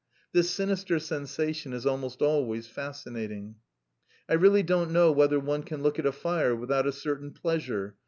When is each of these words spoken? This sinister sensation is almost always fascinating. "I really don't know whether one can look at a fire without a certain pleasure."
This 0.31 0.49
sinister 0.49 0.97
sensation 0.97 1.73
is 1.73 1.85
almost 1.85 2.23
always 2.23 2.65
fascinating. 2.65 3.57
"I 4.27 4.33
really 4.33 4.63
don't 4.63 4.89
know 4.89 5.11
whether 5.11 5.39
one 5.39 5.61
can 5.61 5.83
look 5.83 5.99
at 5.99 6.07
a 6.07 6.11
fire 6.11 6.55
without 6.55 6.87
a 6.87 6.91
certain 6.91 7.29
pleasure." 7.33 7.95